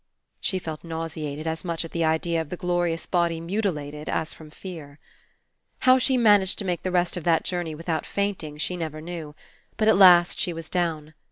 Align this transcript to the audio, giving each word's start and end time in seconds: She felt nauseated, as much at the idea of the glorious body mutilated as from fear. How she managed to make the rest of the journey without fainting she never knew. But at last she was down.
She 0.39 0.57
felt 0.57 0.83
nauseated, 0.83 1.45
as 1.45 1.63
much 1.63 1.85
at 1.85 1.91
the 1.91 2.03
idea 2.03 2.41
of 2.41 2.49
the 2.49 2.57
glorious 2.57 3.05
body 3.05 3.39
mutilated 3.39 4.09
as 4.09 4.33
from 4.33 4.49
fear. 4.49 4.97
How 5.81 5.99
she 5.99 6.17
managed 6.17 6.57
to 6.57 6.65
make 6.65 6.81
the 6.81 6.89
rest 6.89 7.17
of 7.17 7.23
the 7.23 7.39
journey 7.43 7.75
without 7.75 8.07
fainting 8.07 8.57
she 8.57 8.75
never 8.75 8.99
knew. 8.99 9.35
But 9.77 9.87
at 9.87 9.95
last 9.97 10.39
she 10.39 10.53
was 10.53 10.69
down. 10.69 11.13